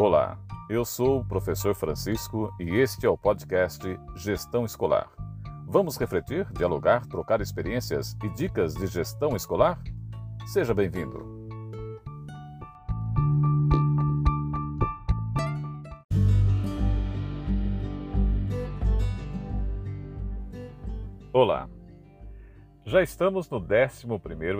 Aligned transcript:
Olá, 0.00 0.38
eu 0.70 0.84
sou 0.84 1.18
o 1.18 1.24
professor 1.24 1.74
Francisco 1.74 2.54
e 2.60 2.76
este 2.76 3.04
é 3.04 3.08
o 3.10 3.18
podcast 3.18 3.82
Gestão 4.14 4.64
Escolar. 4.64 5.10
Vamos 5.66 5.96
refletir, 5.96 6.46
dialogar, 6.52 7.04
trocar 7.08 7.40
experiências 7.40 8.16
e 8.22 8.28
dicas 8.28 8.74
de 8.74 8.86
gestão 8.86 9.34
escolar? 9.34 9.82
Seja 10.46 10.72
bem-vindo. 10.72 11.48
Olá, 21.32 21.68
já 22.86 23.02
estamos 23.02 23.50
no 23.50 23.58
11 23.58 24.06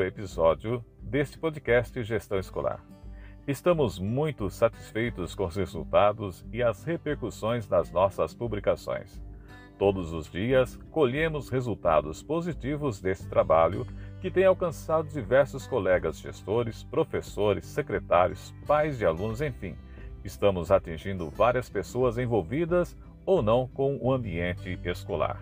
episódio 0.05 0.85
deste 1.01 1.39
podcast 1.39 2.03
Gestão 2.03 2.41
Escolar. 2.41 2.98
Estamos 3.49 3.99
muito 3.99 4.51
satisfeitos 4.51 5.35
com 5.35 5.47
os 5.47 5.57
resultados 5.57 6.45
e 6.53 6.63
as 6.63 6.85
repercussões 6.85 7.67
das 7.67 7.91
nossas 7.91 8.35
publicações. 8.35 9.23
Todos 9.79 10.13
os 10.13 10.31
dias 10.31 10.77
colhemos 10.91 11.49
resultados 11.49 12.23
positivos 12.23 13.01
desse 13.01 13.27
trabalho 13.27 13.87
que 14.21 14.31
tem 14.31 14.45
alcançado 14.45 15.09
diversos 15.09 15.67
colegas 15.67 16.21
gestores, 16.21 16.85
professores, 16.85 17.65
secretários, 17.65 18.55
pais 18.67 18.99
de 18.99 19.07
alunos, 19.07 19.41
enfim. 19.41 19.75
Estamos 20.23 20.71
atingindo 20.71 21.31
várias 21.31 21.71
pessoas 21.71 22.19
envolvidas 22.19 22.95
ou 23.25 23.41
não 23.41 23.67
com 23.67 23.97
o 23.99 24.13
ambiente 24.13 24.79
escolar. 24.85 25.41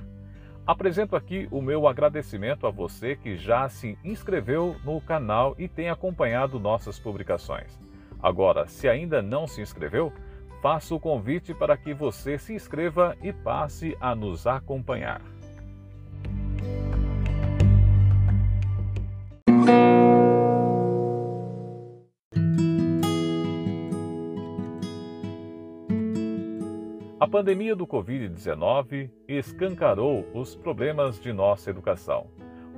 Apresento 0.65 1.17
aqui 1.17 1.49
o 1.51 1.61
meu 1.61 1.89
agradecimento 1.89 2.69
a 2.69 2.71
você 2.71 3.17
que 3.17 3.37
já 3.37 3.69
se 3.69 3.99
inscreveu 4.05 4.77
no 4.85 5.01
canal 5.01 5.57
e 5.59 5.67
tem 5.67 5.91
acompanhado 5.91 6.61
nossas 6.61 7.01
publicações. 7.01 7.85
Agora, 8.23 8.67
se 8.67 8.89
ainda 8.89 9.21
não 9.21 9.47
se 9.47 9.61
inscreveu, 9.61 10.13
faço 10.63 10.97
o 10.97 11.01
convite 11.01 11.55
para 11.55 11.77
que 11.77 11.95
você 11.95 12.39
se 12.39 12.55
inscreva 12.55 13.17
e 13.23 13.33
passe 13.33 13.97
a 14.01 14.15
nos 14.15 14.47
acompanhar. 14.47 15.21
A 27.19 27.29
pandemia 27.29 27.75
do 27.75 27.87
Covid-19 27.87 29.11
escancarou 29.27 30.25
os 30.33 30.55
problemas 30.55 31.19
de 31.19 31.33
nossa 31.33 31.71
educação. 31.71 32.29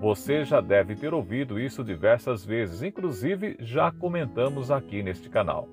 Você 0.00 0.44
já 0.44 0.60
deve 0.60 0.94
ter 0.94 1.12
ouvido 1.12 1.58
isso 1.58 1.82
diversas 1.82 2.44
vezes, 2.44 2.82
inclusive 2.82 3.56
já 3.58 3.90
comentamos 3.90 4.70
aqui 4.70 5.02
neste 5.02 5.28
canal. 5.28 5.68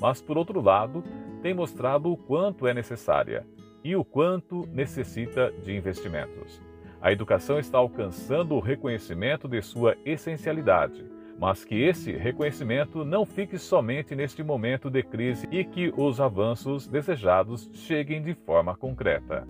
Mas, 0.00 0.20
por 0.20 0.36
outro 0.36 0.60
lado, 0.60 1.04
tem 1.42 1.54
mostrado 1.54 2.10
o 2.10 2.16
quanto 2.16 2.66
é 2.66 2.74
necessária 2.74 3.46
e 3.84 3.94
o 3.94 4.04
quanto 4.04 4.66
necessita 4.72 5.52
de 5.64 5.76
investimentos. 5.76 6.60
A 7.00 7.12
educação 7.12 7.58
está 7.58 7.78
alcançando 7.78 8.54
o 8.54 8.60
reconhecimento 8.60 9.46
de 9.46 9.62
sua 9.62 9.96
essencialidade 10.04 11.10
mas 11.40 11.64
que 11.64 11.74
esse 11.74 12.12
reconhecimento 12.12 13.02
não 13.02 13.24
fique 13.24 13.56
somente 13.56 14.14
neste 14.14 14.42
momento 14.42 14.90
de 14.90 15.02
crise 15.02 15.48
e 15.50 15.64
que 15.64 15.90
os 15.96 16.20
avanços 16.20 16.86
desejados 16.86 17.70
cheguem 17.72 18.22
de 18.22 18.34
forma 18.34 18.76
concreta. 18.76 19.48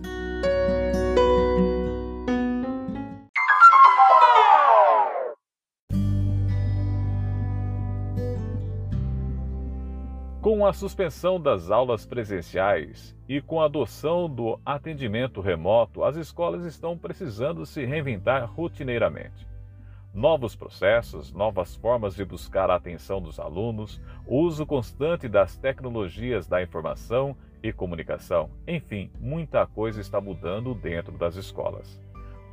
Com 10.41 10.65
a 10.65 10.73
suspensão 10.73 11.39
das 11.39 11.69
aulas 11.69 12.03
presenciais 12.03 13.15
e 13.29 13.39
com 13.39 13.61
a 13.61 13.65
adoção 13.65 14.27
do 14.27 14.59
atendimento 14.65 15.39
remoto, 15.39 16.03
as 16.03 16.15
escolas 16.15 16.65
estão 16.65 16.97
precisando 16.97 17.63
se 17.63 17.85
reinventar 17.85 18.51
rotineiramente 18.51 19.47
novos 20.11 20.55
processos, 20.55 21.31
novas 21.31 21.75
formas 21.75 22.15
de 22.15 22.25
buscar 22.25 22.71
a 22.71 22.75
atenção 22.75 23.21
dos 23.21 23.39
alunos, 23.39 24.01
o 24.25 24.39
uso 24.39 24.65
constante 24.65 25.29
das 25.29 25.55
tecnologias 25.55 26.47
da 26.47 26.61
informação 26.61 27.37
e 27.63 27.71
comunicação. 27.71 28.49
Enfim, 28.67 29.11
muita 29.19 29.65
coisa 29.67 30.01
está 30.01 30.19
mudando 30.19 30.73
dentro 30.73 31.17
das 31.17 31.35
escolas. 31.35 32.01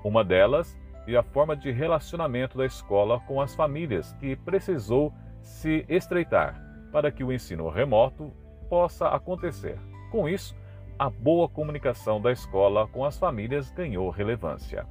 Uma 0.04 0.22
delas 0.22 0.78
é 1.06 1.16
a 1.16 1.22
forma 1.22 1.56
de 1.56 1.72
relacionamento 1.72 2.58
da 2.58 2.66
escola 2.66 3.18
com 3.20 3.40
as 3.40 3.54
famílias, 3.54 4.12
que 4.20 4.36
precisou 4.36 5.12
se 5.40 5.86
estreitar 5.88 6.67
para 6.92 7.10
que 7.10 7.24
o 7.24 7.32
ensino 7.32 7.68
remoto 7.68 8.32
possa 8.68 9.08
acontecer. 9.08 9.78
Com 10.10 10.28
isso, 10.28 10.54
a 10.98 11.08
boa 11.08 11.48
comunicação 11.48 12.20
da 12.20 12.32
escola 12.32 12.88
com 12.88 13.04
as 13.04 13.18
famílias 13.18 13.70
ganhou 13.70 14.10
relevância. 14.10 14.86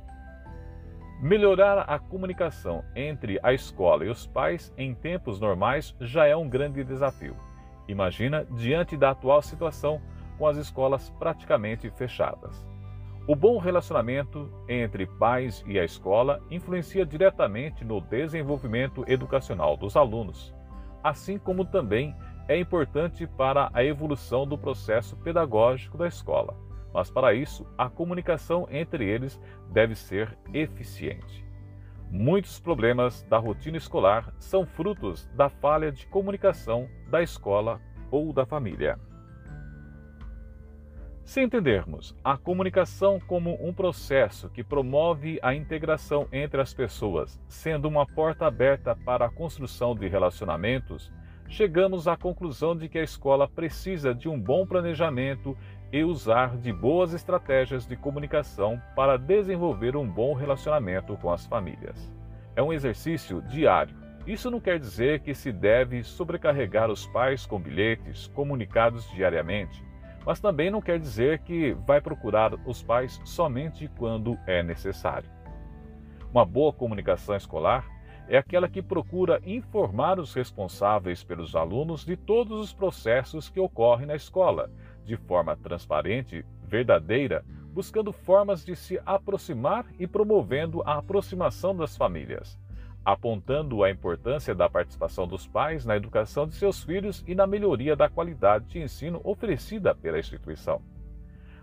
Melhorar 1.22 1.80
a 1.80 1.98
comunicação 1.98 2.84
entre 2.96 3.40
a 3.42 3.52
escola 3.52 4.06
e 4.06 4.10
os 4.10 4.28
pais 4.28 4.72
em 4.78 4.94
tempos 4.94 5.40
normais 5.40 5.96
já 6.00 6.26
é 6.26 6.36
um 6.36 6.48
grande 6.48 6.84
desafio. 6.84 7.36
Imagina 7.88 8.46
diante 8.56 8.96
da 8.96 9.12
atual 9.12 9.42
situação 9.42 10.00
com 10.38 10.46
as 10.46 10.58
escolas 10.58 11.10
praticamente 11.18 11.90
fechadas. 11.90 12.66
O 13.28 13.36
bom 13.36 13.58
relacionamento 13.58 14.50
entre 14.70 15.06
pais 15.06 15.62
e 15.68 15.78
a 15.78 15.84
escola 15.84 16.42
influencia 16.50 17.06
diretamente 17.06 17.84
no 17.84 18.00
desenvolvimento 18.00 19.04
educacional 19.08 19.76
dos 19.76 19.98
alunos, 19.98 20.54
assim 21.10 21.38
como 21.38 21.66
também 21.66 22.16
é 22.48 22.58
importante 22.60 23.28
para 23.28 23.70
a 23.74 23.84
evolução 23.84 24.48
do 24.48 24.58
processo 24.58 25.16
pedagógico 25.18 25.98
da 25.98 26.08
escola 26.08 26.68
mas 26.98 27.12
para 27.12 27.32
isso 27.32 27.64
a 27.78 27.90
comunicação 27.90 28.68
entre 28.72 29.06
eles 29.06 29.40
deve 29.72 29.94
ser 29.94 30.36
eficiente. 30.52 31.46
Muitos 32.10 32.60
problemas 32.60 33.22
da 33.24 33.38
rotina 33.38 33.78
escolar 33.78 34.34
são 34.40 34.66
frutos 34.66 35.28
da 35.36 35.48
falha 35.48 35.92
de 35.92 36.08
comunicação 36.08 36.90
da 37.08 37.22
escola 37.22 37.80
ou 38.10 38.34
da 38.34 38.48
família. 38.48 38.98
Se 41.28 41.42
entendermos 41.42 42.16
a 42.24 42.38
comunicação 42.38 43.20
como 43.20 43.58
um 43.62 43.74
processo 43.74 44.48
que 44.50 44.64
promove 44.64 45.38
a 45.42 45.54
integração 45.54 46.26
entre 46.32 46.62
as 46.62 46.74
pessoas, 46.74 47.38
sendo 47.50 47.86
uma 47.86 48.06
porta 48.06 48.46
aberta 48.46 48.96
para 48.96 49.26
a 49.26 49.30
construção 49.30 49.94
de 49.94 50.08
relacionamentos, 50.08 51.12
chegamos 51.50 52.08
à 52.08 52.16
conclusão 52.16 52.78
de 52.78 52.88
que 52.88 52.98
a 52.98 53.04
escola 53.04 53.46
precisa 53.46 54.16
de 54.16 54.30
um 54.30 54.40
bom 54.40 54.66
planejamento 54.66 55.56
e 55.92 56.02
usar 56.02 56.56
de 56.56 56.72
boas 56.72 57.14
estratégias 57.14 57.86
de 57.86 57.98
comunicação 57.98 58.82
para 58.96 59.18
desenvolver 59.18 59.98
um 59.98 60.08
bom 60.08 60.34
relacionamento 60.34 61.18
com 61.18 61.30
as 61.30 61.46
famílias. 61.46 62.10
É 62.56 62.64
um 62.64 62.72
exercício 62.72 63.42
diário. 63.42 63.94
Isso 64.26 64.50
não 64.50 64.62
quer 64.62 64.80
dizer 64.80 65.20
que 65.20 65.36
se 65.36 65.52
deve 65.52 66.06
sobrecarregar 66.06 66.90
os 66.90 67.06
pais 67.06 67.46
com 67.46 67.60
bilhetes 67.60 68.28
comunicados 68.28 69.12
diariamente, 69.12 69.86
mas 70.28 70.42
também 70.42 70.70
não 70.70 70.82
quer 70.82 71.00
dizer 71.00 71.40
que 71.40 71.72
vai 71.86 72.02
procurar 72.02 72.54
os 72.68 72.84
pais 72.84 73.22
somente 73.24 73.90
quando 73.98 74.38
é 74.46 74.62
necessário. 74.62 75.30
Uma 76.30 76.44
boa 76.44 76.74
comunicação 76.74 77.34
escolar 77.34 77.88
é 78.28 78.38
aquela 78.38 78.68
que 78.68 78.82
procura 78.82 79.40
informar 79.46 80.20
os 80.20 80.34
responsáveis 80.34 81.24
pelos 81.24 81.56
alunos 81.56 82.04
de 82.04 82.18
todos 82.18 82.60
os 82.60 82.74
processos 82.74 83.48
que 83.48 83.58
ocorrem 83.58 84.06
na 84.06 84.18
escola, 84.18 84.70
de 85.06 85.16
forma 85.16 85.56
transparente, 85.56 86.46
verdadeira, 86.62 87.46
buscando 87.72 88.12
formas 88.12 88.66
de 88.66 88.76
se 88.76 89.00
aproximar 89.06 89.86
e 89.98 90.06
promovendo 90.06 90.84
a 90.86 90.98
aproximação 90.98 91.74
das 91.74 91.96
famílias, 91.96 92.60
apontando 93.08 93.86
a 93.86 93.90
importância 93.90 94.54
da 94.54 94.70
participação 94.70 95.26
dos 95.26 95.48
pais 95.48 95.86
na 95.86 95.96
educação 95.96 96.46
de 96.46 96.56
seus 96.56 96.84
filhos 96.84 97.24
e 97.26 97.34
na 97.34 97.48
melhoria 97.48 97.96
da 97.96 98.10
qualidade 98.10 98.66
de 98.66 98.82
ensino 98.82 99.22
oferecida 99.24 99.96
pela 99.96 100.20
instituição. 100.20 100.82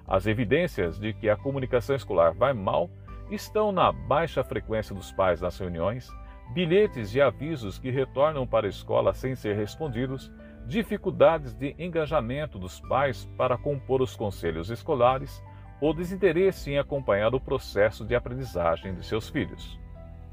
As 0.09 0.27
evidências 0.27 0.99
de 0.99 1.13
que 1.13 1.29
a 1.29 1.37
comunicação 1.37 1.95
escolar 1.95 2.33
vai 2.33 2.55
mal 2.55 2.89
estão 3.31 3.73
na 3.73 3.93
baixa 3.93 4.43
frequência 4.43 4.95
dos 4.95 5.13
pais 5.13 5.43
nas 5.43 5.59
reuniões, 5.59 6.09
bilhetes 6.55 7.15
e 7.15 7.21
avisos 7.21 7.79
que 7.79 7.91
retornam 7.91 8.47
para 8.47 8.67
a 8.67 8.71
escola 8.71 9.13
sem 9.13 9.35
ser 9.35 9.55
respondidos, 9.55 10.33
dificuldades 10.67 11.53
de 11.53 11.77
engajamento 11.79 12.59
dos 12.59 12.81
pais 12.81 13.27
para 13.37 13.59
compor 13.59 14.01
os 14.01 14.17
conselhos 14.17 14.71
escolares 14.71 15.43
ou 15.79 15.93
desinteresse 15.93 16.71
em 16.71 16.79
acompanhar 16.79 17.35
o 17.35 17.41
processo 17.41 18.03
de 18.03 18.15
aprendizagem 18.15 18.95
de 18.95 19.05
seus 19.05 19.29
filhos. 19.29 19.84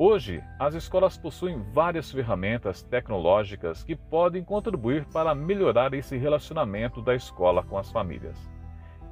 Hoje, 0.04 0.44
as 0.58 0.74
escolas 0.74 1.16
possuem 1.16 1.62
várias 1.74 2.12
ferramentas 2.12 2.82
tecnológicas 2.82 3.84
que 3.84 3.96
podem 3.96 4.44
contribuir 4.44 5.06
para 5.14 5.36
melhorar 5.36 5.94
esse 5.94 6.18
relacionamento 6.18 7.04
da 7.04 7.14
escola 7.14 7.62
com 7.62 7.78
as 7.78 7.92
famílias. 7.92 8.36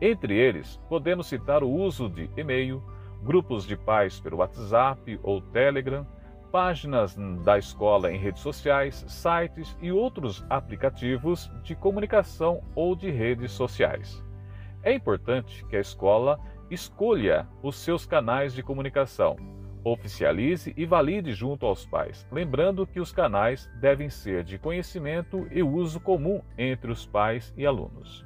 Entre 0.01 0.35
eles, 0.35 0.81
podemos 0.89 1.27
citar 1.27 1.63
o 1.63 1.69
uso 1.69 2.09
de 2.09 2.27
e-mail, 2.35 2.81
grupos 3.21 3.67
de 3.67 3.77
pais 3.77 4.19
pelo 4.19 4.37
WhatsApp 4.37 5.19
ou 5.21 5.39
Telegram, 5.39 6.07
páginas 6.51 7.15
da 7.45 7.59
escola 7.59 8.11
em 8.11 8.17
redes 8.17 8.41
sociais, 8.41 9.05
sites 9.07 9.77
e 9.79 9.91
outros 9.91 10.43
aplicativos 10.49 11.51
de 11.61 11.75
comunicação 11.75 12.63
ou 12.73 12.95
de 12.95 13.11
redes 13.11 13.51
sociais. 13.51 14.25
É 14.81 14.91
importante 14.91 15.63
que 15.67 15.75
a 15.75 15.81
escola 15.81 16.39
escolha 16.71 17.47
os 17.61 17.75
seus 17.75 18.07
canais 18.07 18.55
de 18.55 18.63
comunicação, 18.63 19.58
oficialize 19.83 20.73
e 20.75 20.85
valide 20.85 21.33
junto 21.33 21.65
aos 21.65 21.85
pais, 21.85 22.27
lembrando 22.31 22.85
que 22.85 22.99
os 22.99 23.11
canais 23.11 23.69
devem 23.79 24.09
ser 24.09 24.43
de 24.43 24.57
conhecimento 24.57 25.47
e 25.51 25.63
uso 25.63 25.99
comum 25.99 26.41
entre 26.57 26.91
os 26.91 27.05
pais 27.05 27.53
e 27.57 27.65
alunos. 27.65 28.25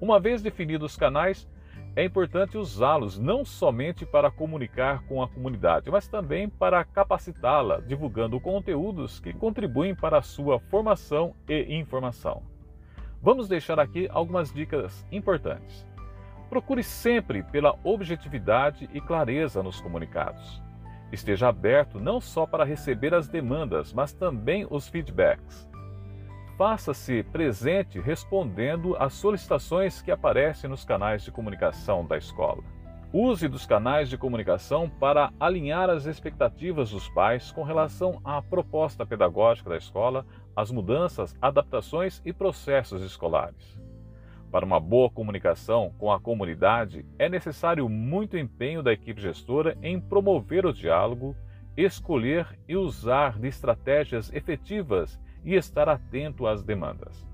Uma 0.00 0.20
vez 0.20 0.42
definidos 0.42 0.92
os 0.92 0.98
canais, 0.98 1.48
é 1.96 2.04
importante 2.04 2.58
usá-los 2.58 3.18
não 3.18 3.44
somente 3.44 4.04
para 4.04 4.30
comunicar 4.30 5.06
com 5.06 5.22
a 5.22 5.28
comunidade, 5.28 5.90
mas 5.90 6.08
também 6.08 6.48
para 6.48 6.84
capacitá-la, 6.84 7.80
divulgando 7.80 8.40
conteúdos 8.40 9.20
que 9.20 9.32
contribuem 9.32 9.94
para 9.94 10.18
a 10.18 10.22
sua 10.22 10.58
formação 10.58 11.34
e 11.48 11.76
informação. 11.76 12.42
Vamos 13.22 13.48
deixar 13.48 13.78
aqui 13.78 14.08
algumas 14.10 14.52
dicas 14.52 15.06
importantes. 15.10 15.86
Procure 16.54 16.84
sempre 16.84 17.42
pela 17.42 17.76
objetividade 17.82 18.88
e 18.94 19.00
clareza 19.00 19.60
nos 19.60 19.80
comunicados. 19.80 20.62
Esteja 21.10 21.48
aberto 21.48 21.98
não 21.98 22.20
só 22.20 22.46
para 22.46 22.62
receber 22.62 23.12
as 23.12 23.26
demandas, 23.26 23.92
mas 23.92 24.12
também 24.12 24.64
os 24.70 24.86
feedbacks 24.86 25.68
faça-se 26.56 27.24
presente 27.24 27.98
respondendo 27.98 28.94
às 29.00 29.14
solicitações 29.14 30.00
que 30.00 30.12
aparecem 30.12 30.70
nos 30.70 30.84
canais 30.84 31.24
de 31.24 31.32
comunicação 31.32 32.06
da 32.06 32.16
escola. 32.16 32.62
Use 33.12 33.48
dos 33.48 33.66
canais 33.66 34.08
de 34.08 34.16
comunicação 34.16 34.88
para 34.88 35.32
alinhar 35.40 35.90
as 35.90 36.06
expectativas 36.06 36.92
dos 36.92 37.08
pais 37.08 37.50
com 37.50 37.64
relação 37.64 38.20
à 38.24 38.40
proposta 38.40 39.04
pedagógica 39.04 39.70
da 39.70 39.76
escola, 39.76 40.24
as 40.54 40.70
mudanças, 40.70 41.36
adaptações 41.42 42.22
e 42.24 42.32
processos 42.32 43.02
escolares. 43.02 43.83
Para 44.54 44.64
uma 44.64 44.78
boa 44.78 45.10
comunicação 45.10 45.92
com 45.98 46.12
a 46.12 46.20
comunidade, 46.20 47.04
é 47.18 47.28
necessário 47.28 47.88
muito 47.88 48.38
empenho 48.38 48.84
da 48.84 48.92
equipe 48.92 49.20
gestora 49.20 49.76
em 49.82 50.00
promover 50.00 50.64
o 50.64 50.72
diálogo, 50.72 51.34
escolher 51.76 52.56
e 52.68 52.76
usar 52.76 53.36
de 53.36 53.48
estratégias 53.48 54.32
efetivas 54.32 55.20
e 55.44 55.56
estar 55.56 55.88
atento 55.88 56.46
às 56.46 56.62
demandas. 56.62 57.26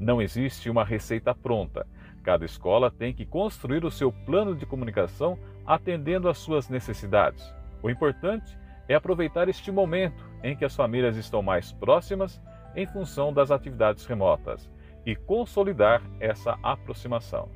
Não 0.00 0.22
existe 0.22 0.70
uma 0.70 0.86
receita 0.86 1.34
pronta. 1.34 1.86
Cada 2.22 2.46
escola 2.46 2.90
tem 2.90 3.12
que 3.12 3.26
construir 3.26 3.84
o 3.84 3.90
seu 3.90 4.10
plano 4.10 4.56
de 4.56 4.64
comunicação 4.64 5.38
atendendo 5.66 6.30
às 6.30 6.38
suas 6.38 6.70
necessidades. 6.70 7.44
O 7.82 7.90
importante 7.90 8.56
é 8.88 8.94
aproveitar 8.94 9.50
este 9.50 9.70
momento 9.70 10.26
em 10.42 10.56
que 10.56 10.64
as 10.64 10.74
famílias 10.74 11.18
estão 11.18 11.42
mais 11.42 11.72
próximas 11.72 12.40
em 12.74 12.86
função 12.86 13.34
das 13.34 13.50
atividades 13.50 14.06
remotas 14.06 14.72
e 15.06 15.14
consolidar 15.14 16.02
essa 16.20 16.58
aproximação. 16.62 17.48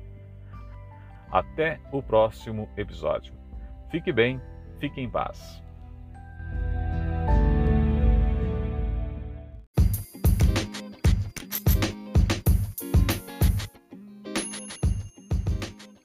Até 1.31 1.79
o 1.91 2.01
próximo 2.01 2.69
episódio. 2.75 3.33
Fique 3.91 4.11
bem, 4.11 4.41
fique 4.79 4.99
em 4.99 5.09
paz. 5.09 5.61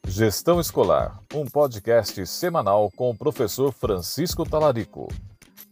Gestão 0.07 0.61
Escolar, 0.61 1.19
um 1.35 1.45
podcast 1.45 2.25
semanal 2.25 2.89
com 2.95 3.11
o 3.11 3.19
professor 3.19 3.73
Francisco 3.73 4.49
Talarico. 4.49 5.09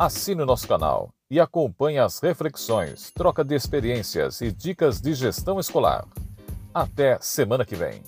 Assine 0.04 0.42
o 0.42 0.46
nosso 0.46 0.66
canal 0.66 1.14
e 1.30 1.38
acompanhe 1.38 1.96
as 1.96 2.18
reflexões, 2.18 3.12
troca 3.14 3.44
de 3.44 3.54
experiências 3.54 4.40
e 4.40 4.50
dicas 4.50 5.00
de 5.00 5.14
gestão 5.14 5.60
escolar. 5.60 6.04
Até 6.74 7.18
semana 7.20 7.64
que 7.64 7.76
vem. 7.76 8.02